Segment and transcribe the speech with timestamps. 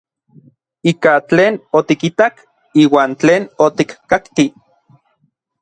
[0.91, 2.33] Ika tlen otikitak
[2.85, 4.51] iuan tlen otikkakki.